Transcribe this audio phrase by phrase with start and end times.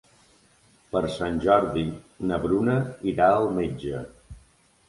[0.95, 1.85] Per Sant Jordi
[2.31, 2.79] na Bruna
[3.15, 4.03] irà al metge.